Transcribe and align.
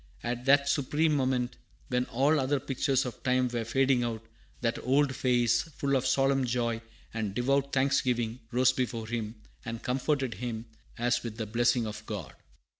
At 0.23 0.45
that 0.45 0.67
supreme 0.67 1.13
moment, 1.13 1.57
when 1.89 2.05
all 2.05 2.39
other 2.39 2.59
pictures 2.59 3.05
of 3.05 3.21
time 3.21 3.49
were 3.49 3.63
fading 3.63 4.03
out, 4.03 4.25
that 4.61 4.79
old 4.83 5.15
face, 5.15 5.61
full 5.61 5.95
of 5.95 6.07
solemn 6.07 6.43
joy 6.43 6.81
and 7.13 7.35
devout 7.35 7.71
thanksgiving, 7.71 8.39
rose 8.51 8.73
before 8.73 9.05
him, 9.05 9.35
and 9.63 9.83
comforted 9.83 10.33
him 10.33 10.65
as 10.97 11.21
with 11.21 11.37
the 11.37 11.45
blessing 11.45 11.85
of 11.85 12.03
God. 12.07 12.33